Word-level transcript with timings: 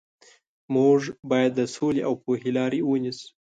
موږ 0.75 0.99
باید 1.31 1.51
د 1.55 1.61
سولې 1.75 2.01
او 2.07 2.13
پوهې 2.23 2.49
لارې 2.57 2.79
ونیسو. 2.83 3.27